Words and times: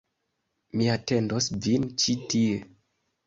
Mi 0.79 0.87
atendos 0.95 1.49
vin 1.65 1.85
ĉi 2.05 2.17
tie 2.33 2.57